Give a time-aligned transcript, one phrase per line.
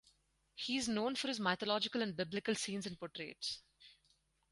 [0.55, 3.61] He is known for his mythological and biblical scenes and portraits.